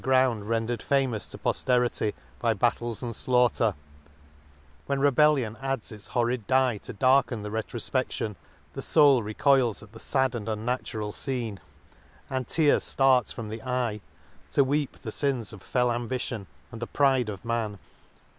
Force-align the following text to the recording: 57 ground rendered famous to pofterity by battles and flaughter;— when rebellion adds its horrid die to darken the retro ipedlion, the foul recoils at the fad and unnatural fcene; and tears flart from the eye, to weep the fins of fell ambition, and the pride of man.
57 0.01 0.11
ground 0.39 0.49
rendered 0.49 0.81
famous 0.81 1.27
to 1.27 1.37
pofterity 1.37 2.15
by 2.39 2.55
battles 2.55 3.03
and 3.03 3.15
flaughter;— 3.15 3.75
when 4.87 4.99
rebellion 4.99 5.55
adds 5.61 5.91
its 5.91 6.07
horrid 6.07 6.47
die 6.47 6.77
to 6.79 6.91
darken 6.91 7.43
the 7.43 7.51
retro 7.51 7.79
ipedlion, 7.79 8.35
the 8.73 8.81
foul 8.81 9.21
recoils 9.21 9.83
at 9.83 9.91
the 9.91 9.99
fad 9.99 10.33
and 10.33 10.49
unnatural 10.49 11.11
fcene; 11.11 11.59
and 12.31 12.47
tears 12.47 12.85
flart 12.95 13.31
from 13.31 13.47
the 13.47 13.61
eye, 13.61 14.01
to 14.49 14.63
weep 14.63 14.99
the 15.03 15.11
fins 15.11 15.53
of 15.53 15.61
fell 15.61 15.91
ambition, 15.91 16.47
and 16.71 16.81
the 16.81 16.87
pride 16.87 17.29
of 17.29 17.45
man. 17.45 17.77